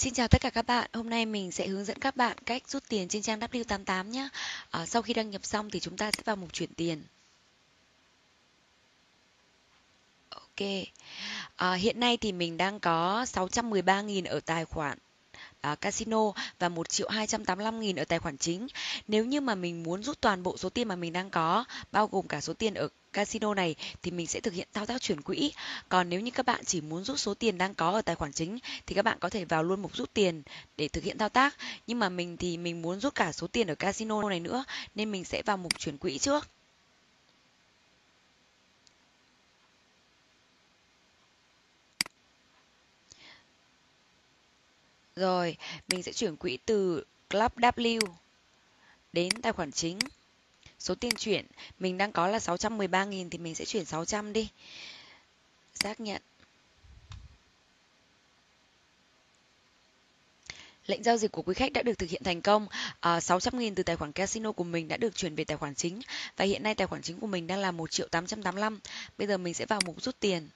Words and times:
Xin 0.00 0.14
chào 0.14 0.28
tất 0.28 0.40
cả 0.40 0.50
các 0.50 0.66
bạn, 0.66 0.90
hôm 0.92 1.10
nay 1.10 1.26
mình 1.26 1.52
sẽ 1.52 1.66
hướng 1.66 1.84
dẫn 1.84 1.98
các 1.98 2.16
bạn 2.16 2.36
cách 2.46 2.68
rút 2.68 2.82
tiền 2.88 3.08
trên 3.08 3.22
trang 3.22 3.40
W88 3.40 4.08
nhé. 4.08 4.28
À, 4.70 4.86
sau 4.86 5.02
khi 5.02 5.14
đăng 5.14 5.30
nhập 5.30 5.44
xong 5.44 5.70
thì 5.70 5.80
chúng 5.80 5.96
ta 5.96 6.10
sẽ 6.10 6.22
vào 6.24 6.36
mục 6.36 6.52
chuyển 6.52 6.74
tiền. 6.74 7.02
Ok, 10.28 10.68
à, 11.56 11.72
hiện 11.72 12.00
nay 12.00 12.16
thì 12.16 12.32
mình 12.32 12.56
đang 12.56 12.80
có 12.80 13.24
613.000 13.24 14.26
ở 14.28 14.40
tài 14.40 14.64
khoản 14.64 14.98
à, 15.60 15.74
casino 15.74 16.32
và 16.58 16.68
1 16.68 16.88
triệu 16.88 17.08
285 17.08 17.80
nghìn 17.80 17.96
ở 17.96 18.04
tài 18.04 18.18
khoản 18.18 18.38
chính. 18.38 18.66
Nếu 19.08 19.24
như 19.24 19.40
mà 19.40 19.54
mình 19.54 19.82
muốn 19.82 20.02
rút 20.02 20.20
toàn 20.20 20.42
bộ 20.42 20.56
số 20.56 20.68
tiền 20.68 20.88
mà 20.88 20.96
mình 20.96 21.12
đang 21.12 21.30
có, 21.30 21.64
bao 21.92 22.06
gồm 22.06 22.28
cả 22.28 22.40
số 22.40 22.52
tiền 22.52 22.74
ở 22.74 22.88
casino 23.12 23.54
này 23.54 23.74
thì 24.02 24.10
mình 24.10 24.26
sẽ 24.26 24.40
thực 24.40 24.54
hiện 24.54 24.68
thao 24.72 24.86
tác 24.86 25.02
chuyển 25.02 25.22
quỹ. 25.22 25.52
Còn 25.88 26.08
nếu 26.08 26.20
như 26.20 26.30
các 26.30 26.46
bạn 26.46 26.64
chỉ 26.64 26.80
muốn 26.80 27.04
rút 27.04 27.18
số 27.20 27.34
tiền 27.34 27.58
đang 27.58 27.74
có 27.74 27.90
ở 27.90 28.02
tài 28.02 28.14
khoản 28.14 28.32
chính 28.32 28.58
thì 28.86 28.94
các 28.94 29.04
bạn 29.04 29.18
có 29.20 29.28
thể 29.30 29.44
vào 29.44 29.62
luôn 29.62 29.82
mục 29.82 29.96
rút 29.96 30.14
tiền 30.14 30.42
để 30.76 30.88
thực 30.88 31.04
hiện 31.04 31.18
thao 31.18 31.28
tác. 31.28 31.56
Nhưng 31.86 31.98
mà 31.98 32.08
mình 32.08 32.36
thì 32.36 32.56
mình 32.56 32.82
muốn 32.82 33.00
rút 33.00 33.14
cả 33.14 33.32
số 33.32 33.46
tiền 33.46 33.66
ở 33.66 33.74
casino 33.74 34.28
này 34.28 34.40
nữa 34.40 34.64
nên 34.94 35.12
mình 35.12 35.24
sẽ 35.24 35.42
vào 35.42 35.56
mục 35.56 35.78
chuyển 35.78 35.98
quỹ 35.98 36.18
trước. 36.18 36.48
Rồi, 45.20 45.56
mình 45.88 46.02
sẽ 46.02 46.12
chuyển 46.12 46.36
quỹ 46.36 46.58
từ 46.66 47.04
Club 47.30 47.52
W 47.56 48.00
đến 49.12 49.30
tài 49.42 49.52
khoản 49.52 49.72
chính. 49.72 49.98
Số 50.78 50.94
tiền 50.94 51.16
chuyển 51.16 51.46
mình 51.78 51.98
đang 51.98 52.12
có 52.12 52.26
là 52.28 52.38
613.000 52.38 53.28
thì 53.30 53.38
mình 53.38 53.54
sẽ 53.54 53.64
chuyển 53.64 53.84
600 53.84 54.32
đi. 54.32 54.48
Xác 55.74 56.00
nhận. 56.00 56.22
Lệnh 60.86 61.02
giao 61.02 61.16
dịch 61.16 61.32
của 61.32 61.42
quý 61.42 61.54
khách 61.54 61.72
đã 61.72 61.82
được 61.82 61.98
thực 61.98 62.10
hiện 62.10 62.22
thành 62.24 62.42
công. 62.42 62.66
À, 63.00 63.18
600.000 63.18 63.72
từ 63.74 63.82
tài 63.82 63.96
khoản 63.96 64.12
casino 64.12 64.52
của 64.52 64.64
mình 64.64 64.88
đã 64.88 64.96
được 64.96 65.16
chuyển 65.16 65.34
về 65.34 65.44
tài 65.44 65.56
khoản 65.56 65.74
chính. 65.74 66.00
Và 66.36 66.44
hiện 66.44 66.62
nay 66.62 66.74
tài 66.74 66.86
khoản 66.86 67.02
chính 67.02 67.20
của 67.20 67.26
mình 67.26 67.46
đang 67.46 67.58
là 67.58 67.70
1 67.70 67.90
triệu 67.90 68.08
885. 68.08 68.80
Bây 69.18 69.28
giờ 69.28 69.38
mình 69.38 69.54
sẽ 69.54 69.66
vào 69.66 69.80
mục 69.86 70.02
rút 70.02 70.20
tiền. 70.20 70.48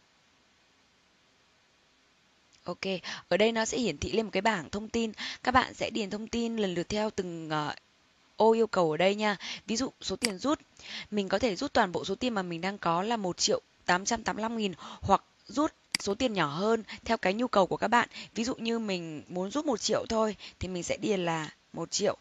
Ok, 2.65 2.81
ở 3.29 3.37
đây 3.37 3.53
nó 3.53 3.65
sẽ 3.65 3.79
hiển 3.79 3.99
thị 3.99 4.13
lên 4.13 4.27
một 4.27 4.31
cái 4.33 4.43
bảng 4.43 4.71
thông 4.71 4.89
tin. 4.89 5.13
Các 5.43 5.53
bạn 5.53 5.75
sẽ 5.75 5.91
điền 5.91 6.11
thông 6.11 6.27
tin 6.27 6.57
lần 6.57 6.75
lượt 6.75 6.89
theo 6.89 7.11
từng 7.11 7.49
uh, 7.49 7.75
ô 8.37 8.53
yêu 8.53 8.67
cầu 8.67 8.91
ở 8.91 8.97
đây 8.97 9.15
nha. 9.15 9.37
Ví 9.67 9.77
dụ 9.77 9.91
số 10.01 10.17
tiền 10.17 10.39
rút, 10.39 10.61
mình 11.11 11.29
có 11.29 11.39
thể 11.39 11.57
rút 11.57 11.73
toàn 11.73 11.93
bộ 11.93 12.05
số 12.05 12.15
tiền 12.15 12.35
mà 12.35 12.43
mình 12.43 12.61
đang 12.61 12.79
có 12.79 13.03
là 13.03 13.17
1 13.17 13.37
triệu 13.37 13.61
885 13.87 14.57
nghìn 14.57 14.73
hoặc 14.79 15.25
rút 15.47 15.73
số 16.01 16.15
tiền 16.15 16.33
nhỏ 16.33 16.47
hơn 16.47 16.83
theo 17.05 17.17
cái 17.17 17.35
nhu 17.35 17.49
cầu 17.49 17.67
của 17.67 17.77
các 17.77 17.89
bạn. 17.89 18.09
Ví 18.35 18.45
dụ 18.45 18.55
như 18.55 18.79
mình 18.79 19.23
muốn 19.29 19.51
rút 19.51 19.67
1 19.67 19.81
triệu 19.81 20.07
thôi 20.09 20.37
thì 20.59 20.69
mình 20.69 20.83
sẽ 20.83 20.97
điền 20.97 21.25
là 21.25 21.51
1 21.73 21.91
triệu. 21.91 22.17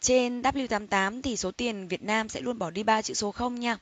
Trên 0.00 0.42
W88 0.42 1.22
thì 1.22 1.36
số 1.36 1.50
tiền 1.50 1.88
Việt 1.88 2.02
Nam 2.02 2.28
sẽ 2.28 2.40
luôn 2.40 2.58
bỏ 2.58 2.70
đi 2.70 2.82
3 2.82 3.02
chữ 3.02 3.14
số 3.14 3.32
0 3.32 3.60
nha. 3.60 3.78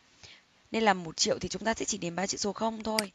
Nên 0.70 0.82
là 0.82 0.94
1 0.94 1.16
triệu 1.16 1.38
thì 1.38 1.48
chúng 1.48 1.64
ta 1.64 1.74
sẽ 1.74 1.84
chỉ 1.84 1.98
điền 1.98 2.16
3 2.16 2.26
chữ 2.26 2.38
số 2.38 2.52
0 2.52 2.82
thôi. 2.82 3.12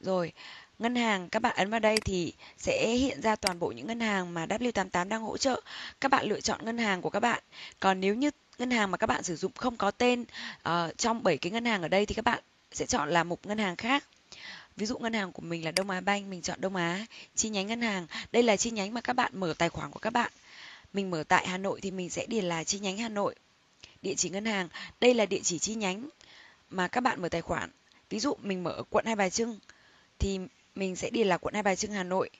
Rồi, 0.00 0.32
ngân 0.78 0.96
hàng 0.96 1.28
các 1.28 1.42
bạn 1.42 1.56
ấn 1.56 1.70
vào 1.70 1.80
đây 1.80 1.96
thì 2.00 2.32
sẽ 2.58 2.88
hiện 2.90 3.22
ra 3.22 3.36
toàn 3.36 3.58
bộ 3.58 3.68
những 3.68 3.86
ngân 3.86 4.00
hàng 4.00 4.34
mà 4.34 4.46
W88 4.46 5.08
đang 5.08 5.22
hỗ 5.22 5.36
trợ. 5.36 5.60
Các 6.00 6.10
bạn 6.10 6.26
lựa 6.26 6.40
chọn 6.40 6.64
ngân 6.64 6.78
hàng 6.78 7.02
của 7.02 7.10
các 7.10 7.20
bạn. 7.20 7.42
Còn 7.80 8.00
nếu 8.00 8.14
như 8.14 8.30
ngân 8.58 8.70
hàng 8.70 8.90
mà 8.90 8.96
các 8.96 9.06
bạn 9.06 9.22
sử 9.22 9.36
dụng 9.36 9.52
không 9.54 9.76
có 9.76 9.90
tên 9.90 10.24
uh, 10.68 10.98
trong 10.98 11.22
7 11.22 11.38
cái 11.38 11.52
ngân 11.52 11.64
hàng 11.64 11.82
ở 11.82 11.88
đây 11.88 12.06
thì 12.06 12.14
các 12.14 12.24
bạn 12.24 12.42
sẽ 12.72 12.86
chọn 12.86 13.10
là 13.10 13.24
một 13.24 13.46
ngân 13.46 13.58
hàng 13.58 13.76
khác. 13.76 14.04
Ví 14.76 14.86
dụ 14.86 14.98
ngân 14.98 15.12
hàng 15.12 15.32
của 15.32 15.42
mình 15.42 15.64
là 15.64 15.70
Đông 15.70 15.90
Á 15.90 16.00
Banh, 16.00 16.30
mình 16.30 16.42
chọn 16.42 16.60
Đông 16.60 16.76
Á, 16.76 17.06
chi 17.34 17.48
nhánh 17.48 17.66
ngân 17.66 17.80
hàng. 17.80 18.06
Đây 18.32 18.42
là 18.42 18.56
chi 18.56 18.70
nhánh 18.70 18.94
mà 18.94 19.00
các 19.00 19.12
bạn 19.12 19.32
mở 19.34 19.54
tài 19.58 19.68
khoản 19.68 19.90
của 19.90 19.98
các 19.98 20.12
bạn. 20.12 20.32
Mình 20.92 21.10
mở 21.10 21.24
tại 21.28 21.46
Hà 21.48 21.58
Nội 21.58 21.80
thì 21.80 21.90
mình 21.90 22.10
sẽ 22.10 22.26
điền 22.26 22.44
là 22.44 22.64
chi 22.64 22.78
nhánh 22.78 22.98
Hà 22.98 23.08
Nội. 23.08 23.34
Địa 24.02 24.14
chỉ 24.14 24.30
ngân 24.30 24.44
hàng, 24.44 24.68
đây 25.00 25.14
là 25.14 25.26
địa 25.26 25.40
chỉ 25.42 25.58
chi 25.58 25.74
nhánh 25.74 26.08
mà 26.70 26.88
các 26.88 27.00
bạn 27.00 27.22
mở 27.22 27.28
tài 27.28 27.42
khoản. 27.42 27.70
Ví 28.10 28.20
dụ 28.20 28.34
mình 28.42 28.64
mở 28.64 28.70
ở 28.70 28.82
quận 28.90 29.06
Hai 29.06 29.16
Bà 29.16 29.28
Trưng 29.28 29.58
thì 30.18 30.38
mình 30.76 30.96
sẽ 30.96 31.10
điền 31.10 31.26
là 31.26 31.36
quận 31.38 31.54
Hai 31.54 31.62
Bà 31.62 31.74
Trưng 31.74 31.92
Hà 31.92 32.02
Nội. 32.02 32.30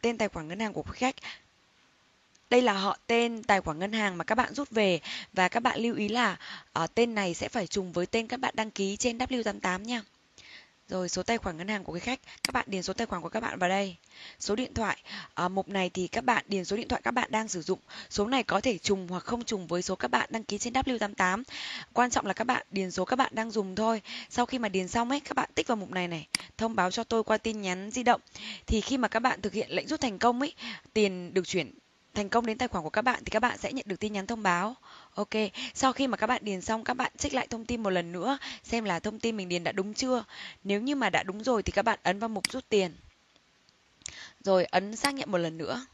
Tên 0.00 0.18
tài 0.18 0.28
khoản 0.28 0.48
ngân 0.48 0.60
hàng 0.60 0.72
của 0.72 0.82
quý 0.82 0.92
khách. 0.94 1.14
Đây 2.50 2.62
là 2.62 2.72
họ 2.72 2.98
tên 3.06 3.42
tài 3.42 3.60
khoản 3.60 3.78
ngân 3.78 3.92
hàng 3.92 4.18
mà 4.18 4.24
các 4.24 4.34
bạn 4.34 4.54
rút 4.54 4.70
về 4.70 5.00
và 5.32 5.48
các 5.48 5.60
bạn 5.60 5.80
lưu 5.80 5.94
ý 5.94 6.08
là 6.08 6.36
uh, 6.82 6.94
tên 6.94 7.14
này 7.14 7.34
sẽ 7.34 7.48
phải 7.48 7.66
trùng 7.66 7.92
với 7.92 8.06
tên 8.06 8.26
các 8.26 8.40
bạn 8.40 8.54
đăng 8.56 8.70
ký 8.70 8.96
trên 8.96 9.18
W88 9.18 9.80
nha. 9.80 10.02
Rồi 10.88 11.08
số 11.08 11.22
tài 11.22 11.38
khoản 11.38 11.56
ngân 11.56 11.68
hàng 11.68 11.84
của 11.84 11.92
cái 11.92 12.00
khách, 12.00 12.20
các 12.42 12.52
bạn 12.52 12.64
điền 12.68 12.82
số 12.82 12.92
tài 12.92 13.06
khoản 13.06 13.22
của 13.22 13.28
các 13.28 13.40
bạn 13.40 13.58
vào 13.58 13.68
đây. 13.68 13.96
Số 14.40 14.56
điện 14.56 14.74
thoại, 14.74 14.96
ở 15.34 15.48
mục 15.48 15.68
này 15.68 15.90
thì 15.90 16.06
các 16.06 16.24
bạn 16.24 16.44
điền 16.48 16.64
số 16.64 16.76
điện 16.76 16.88
thoại 16.88 17.02
các 17.04 17.10
bạn 17.10 17.30
đang 17.30 17.48
sử 17.48 17.62
dụng. 17.62 17.78
Số 18.10 18.26
này 18.26 18.42
có 18.42 18.60
thể 18.60 18.78
trùng 18.78 19.08
hoặc 19.08 19.24
không 19.24 19.44
trùng 19.44 19.66
với 19.66 19.82
số 19.82 19.96
các 19.96 20.10
bạn 20.10 20.28
đăng 20.32 20.44
ký 20.44 20.58
trên 20.58 20.72
W88. 20.72 21.42
Quan 21.92 22.10
trọng 22.10 22.26
là 22.26 22.32
các 22.32 22.44
bạn 22.44 22.66
điền 22.70 22.90
số 22.90 23.04
các 23.04 23.16
bạn 23.16 23.32
đang 23.34 23.50
dùng 23.50 23.74
thôi. 23.74 24.02
Sau 24.30 24.46
khi 24.46 24.58
mà 24.58 24.68
điền 24.68 24.88
xong 24.88 25.10
ấy, 25.10 25.20
các 25.20 25.36
bạn 25.36 25.50
tích 25.54 25.66
vào 25.66 25.76
mục 25.76 25.90
này 25.90 26.08
này, 26.08 26.28
thông 26.56 26.74
báo 26.74 26.90
cho 26.90 27.04
tôi 27.04 27.24
qua 27.24 27.38
tin 27.38 27.62
nhắn 27.62 27.90
di 27.90 28.02
động. 28.02 28.20
Thì 28.66 28.80
khi 28.80 28.98
mà 28.98 29.08
các 29.08 29.20
bạn 29.20 29.40
thực 29.40 29.52
hiện 29.52 29.70
lệnh 29.70 29.88
rút 29.88 30.00
thành 30.00 30.18
công 30.18 30.40
ấy, 30.40 30.54
tiền 30.92 31.34
được 31.34 31.46
chuyển 31.46 31.74
thành 32.14 32.28
công 32.28 32.46
đến 32.46 32.58
tài 32.58 32.68
khoản 32.68 32.84
của 32.84 32.90
các 32.90 33.02
bạn 33.02 33.22
thì 33.24 33.30
các 33.30 33.40
bạn 33.40 33.58
sẽ 33.58 33.72
nhận 33.72 33.84
được 33.88 34.00
tin 34.00 34.12
nhắn 34.12 34.26
thông 34.26 34.42
báo. 34.42 34.76
Ok, 35.14 35.30
sau 35.74 35.92
khi 35.92 36.06
mà 36.06 36.16
các 36.16 36.26
bạn 36.26 36.44
điền 36.44 36.60
xong 36.60 36.84
các 36.84 36.94
bạn 36.94 37.12
check 37.18 37.34
lại 37.34 37.46
thông 37.46 37.64
tin 37.64 37.82
một 37.82 37.90
lần 37.90 38.12
nữa 38.12 38.38
xem 38.64 38.84
là 38.84 39.00
thông 39.00 39.20
tin 39.20 39.36
mình 39.36 39.48
điền 39.48 39.64
đã 39.64 39.72
đúng 39.72 39.94
chưa. 39.94 40.24
Nếu 40.64 40.80
như 40.80 40.94
mà 40.94 41.10
đã 41.10 41.22
đúng 41.22 41.44
rồi 41.44 41.62
thì 41.62 41.72
các 41.72 41.82
bạn 41.82 41.98
ấn 42.02 42.18
vào 42.18 42.28
mục 42.28 42.44
rút 42.50 42.64
tiền. 42.68 42.94
Rồi 44.40 44.64
ấn 44.64 44.96
xác 44.96 45.14
nhận 45.14 45.30
một 45.30 45.38
lần 45.38 45.58
nữa. 45.58 45.86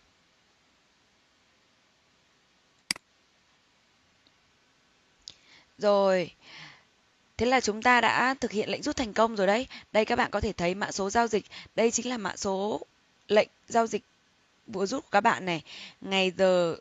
Rồi. 5.79 6.35
Thế 7.37 7.47
là 7.47 7.61
chúng 7.61 7.83
ta 7.83 8.01
đã 8.01 8.35
thực 8.35 8.51
hiện 8.51 8.71
lệnh 8.71 8.83
rút 8.83 8.97
thành 8.97 9.13
công 9.13 9.37
rồi 9.37 9.47
đấy. 9.47 9.67
Đây 9.93 10.05
các 10.05 10.17
bạn 10.17 10.31
có 10.31 10.41
thể 10.41 10.53
thấy 10.53 10.75
mã 10.75 10.93
số 10.93 11.11
giao 11.11 11.27
dịch. 11.27 11.45
Đây 11.75 11.91
chính 11.91 12.09
là 12.09 12.19
mã 12.19 12.37
số 12.37 12.81
lệnh 13.29 13.49
giao 13.69 13.87
dịch 13.87 14.03
vừa 14.73 14.87
rút 14.87 15.05
của 15.05 15.11
các 15.11 15.21
bạn 15.21 15.45
này. 15.45 15.63
Ngày 16.01 16.33
giờ 16.39 16.77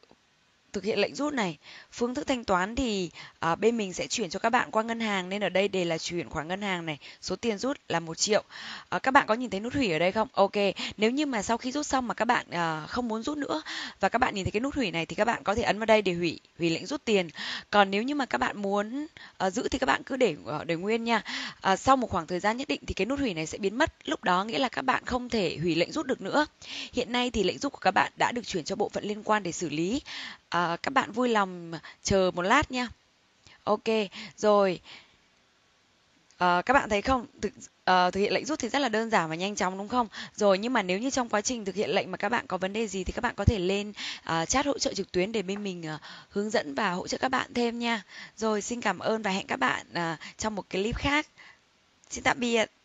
thực 0.74 0.84
hiện 0.84 1.00
lệnh 1.00 1.16
rút 1.16 1.34
này. 1.34 1.58
Phương 1.92 2.16
thức 2.16 2.28
thanh 2.28 2.44
toán 2.44 2.76
thì 2.76 3.10
à, 3.40 3.56
bên 3.56 3.78
mình 3.78 3.94
sẽ 3.94 4.08
chuyển 4.08 4.30
cho 4.30 4.40
các 4.40 4.50
bạn 4.50 4.72
qua 4.72 4.84
ngân 4.84 5.00
hàng 5.00 5.30
nên 5.30 5.44
ở 5.44 5.50
đây 5.50 5.68
để 5.68 5.86
là 5.86 5.98
chuyển 5.98 6.30
khoản 6.30 6.48
ngân 6.48 6.62
hàng 6.62 6.86
này. 6.86 6.98
Số 7.22 7.36
tiền 7.36 7.58
rút 7.58 7.78
là 7.88 8.00
một 8.00 8.18
triệu. 8.18 8.44
À, 8.90 9.00
các 9.00 9.12
bạn 9.12 9.28
có 9.28 9.34
nhìn 9.34 9.50
thấy 9.50 9.60
nút 9.60 9.74
hủy 9.74 9.92
ở 9.92 10.00
đây 10.00 10.12
không? 10.12 10.28
Ok 10.34 10.60
nếu 10.98 11.12
như 11.12 11.26
mà 11.26 11.42
sau 11.42 11.58
khi 11.58 11.72
rút 11.72 11.86
xong 11.86 12.08
mà 12.08 12.14
các 12.14 12.26
bạn 12.26 12.46
à, 12.52 12.86
không 12.88 13.08
muốn 13.08 13.24
rút 13.24 13.38
nữa 13.38 13.62
và 14.00 14.10
các 14.10 14.20
bạn 14.20 14.36
nhìn 14.36 14.46
thấy 14.46 14.52
cái 14.52 14.60
nút 14.60 14.76
hủy 14.76 14.92
này 14.92 15.06
thì 15.06 15.16
các 15.16 15.26
bạn 15.26 15.44
có 15.44 15.56
thể 15.56 15.62
ấn 15.64 15.80
vào 15.80 15.86
đây 15.86 16.02
để 16.02 16.14
hủy 16.14 16.40
hủy 16.60 16.70
lệnh 16.70 16.86
rút 16.86 17.06
tiền. 17.06 17.30
Còn 17.70 17.92
nếu 17.92 18.04
như 18.04 18.16
mà 18.16 18.26
các 18.26 18.38
bạn 18.38 18.62
muốn 18.62 19.08
à, 19.38 19.50
giữ 19.50 19.68
thì 19.68 19.80
các 19.80 19.86
bạn 19.86 20.04
cứ 20.04 20.16
để 20.16 20.36
à, 20.48 20.64
để 20.64 20.76
nguyên 20.76 21.04
nha. 21.04 21.22
À, 21.62 21.76
sau 21.76 21.98
một 21.98 22.10
khoảng 22.10 22.28
thời 22.28 22.40
gian 22.40 22.58
nhất 22.58 22.68
định 22.68 22.82
thì 22.88 22.94
cái 22.94 23.06
nút 23.06 23.20
hủy 23.20 23.34
này 23.34 23.46
sẽ 23.46 23.58
biến 23.58 23.78
mất. 23.78 23.94
Lúc 24.06 24.24
đó 24.24 24.44
nghĩa 24.44 24.60
là 24.60 24.70
các 24.70 24.82
bạn 24.82 25.06
không 25.06 25.30
thể 25.30 25.58
hủy 25.62 25.76
lệnh 25.76 25.92
rút 25.92 26.06
được 26.06 26.22
nữa. 26.22 26.46
Hiện 26.94 27.12
nay 27.12 27.30
thì 27.30 27.44
lệnh 27.44 27.58
rút 27.58 27.72
của 27.74 27.80
các 27.80 27.92
bạn 27.92 28.12
đã 28.18 28.32
được 28.32 28.48
chuyển 28.48 28.64
cho 28.64 28.76
bộ 28.76 28.90
phận 28.90 29.04
liên 29.04 29.24
quan 29.24 29.44
để 29.44 29.52
xử 29.52 29.70
lý 29.70 30.02
à, 30.50 30.78
các 30.84 30.94
bạn 30.94 31.12
vui 31.12 31.30
lòng 31.30 31.72
chờ 32.04 32.32
một 32.34 32.42
lát 32.42 32.72
nha. 32.72 32.88
Ok 33.64 33.90
rồi. 34.38 34.80
À, 36.38 36.62
các 36.62 36.74
bạn 36.74 36.90
thấy 36.90 37.02
không? 37.02 37.26
Thực 37.42 37.52
uh, 37.58 38.14
thực 38.14 38.20
hiện 38.20 38.34
lệnh 38.34 38.46
rút 38.46 38.60
thì 38.60 38.70
rất 38.70 38.80
là 38.80 38.90
đơn 38.90 39.10
giản 39.10 39.30
và 39.30 39.36
nhanh 39.36 39.56
chóng 39.56 39.78
đúng 39.78 39.88
không? 39.88 40.08
Rồi 40.36 40.58
nhưng 40.58 40.74
mà 40.74 40.82
nếu 40.82 41.00
như 41.00 41.10
trong 41.10 41.30
quá 41.30 41.42
trình 41.42 41.66
thực 41.66 41.76
hiện 41.76 41.90
lệnh 41.90 42.12
mà 42.12 42.18
các 42.18 42.30
bạn 42.30 42.48
có 42.48 42.58
vấn 42.58 42.74
đề 42.74 42.88
gì 42.88 43.04
thì 43.04 43.14
các 43.14 43.22
bạn 43.22 43.34
có 43.38 43.46
thể 43.46 43.60
lên 43.60 43.94
uh, 44.32 44.50
chat 44.50 44.66
hỗ 44.66 44.80
trợ 44.80 44.94
trực 44.94 45.12
tuyến 45.12 45.32
để 45.32 45.42
bên 45.42 45.64
mình 45.64 45.84
uh, 45.96 46.02
hướng 46.30 46.50
dẫn 46.50 46.76
và 46.76 46.92
hỗ 46.92 47.08
trợ 47.08 47.18
các 47.18 47.30
bạn 47.30 47.54
thêm 47.54 47.80
nha. 47.80 48.04
Rồi 48.38 48.62
xin 48.62 48.82
cảm 48.82 49.00
ơn 49.00 49.22
và 49.22 49.32
hẹn 49.32 49.48
các 49.48 49.60
bạn 49.60 49.86
uh, 49.92 50.20
trong 50.38 50.56
một 50.56 50.70
clip 50.70 50.96
khác. 50.96 51.28
Xin 52.10 52.24
tạm 52.24 52.40
biệt. 52.40 52.79